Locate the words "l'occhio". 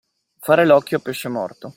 0.65-0.97